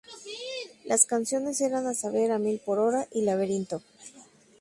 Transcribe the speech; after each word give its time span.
Las 0.83 1.05
canciones 1.05 1.61
eran 1.61 1.85
a 1.85 1.93
saber: 1.93 2.31
A 2.31 2.39
Mil 2.39 2.59
Por 2.59 2.79
Hora 2.79 3.07
y 3.11 3.21
Laberinto. 3.21 3.83